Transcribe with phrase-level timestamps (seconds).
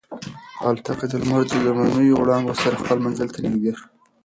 [0.65, 3.87] الوتکه د لمر د لومړنیو وړانګو سره خپل منزل ته نږدې شوه.